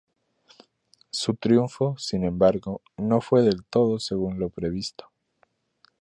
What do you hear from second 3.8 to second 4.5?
según lo